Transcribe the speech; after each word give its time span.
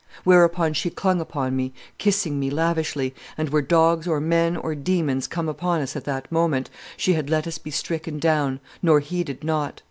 "Whereupon 0.23 0.73
she 0.73 0.89
clung 0.89 1.21
upon 1.21 1.55
me, 1.55 1.73
kissing 1.99 2.39
me 2.39 2.49
lavishly, 2.49 3.13
and, 3.37 3.49
were 3.49 3.61
dogs 3.61 4.07
or 4.07 4.19
men 4.19 4.57
or 4.57 4.73
demons 4.73 5.27
come 5.27 5.47
upon 5.47 5.79
us 5.79 5.95
at 5.95 6.05
that 6.05 6.31
moment, 6.31 6.71
she 6.97 7.13
had 7.13 7.29
let 7.29 7.45
us 7.45 7.59
be 7.59 7.69
stricken 7.69 8.17
down, 8.17 8.61
nor 8.81 8.99
heeded 8.99 9.43
not. 9.43 9.79